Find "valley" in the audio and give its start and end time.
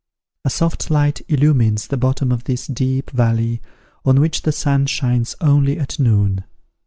3.11-3.61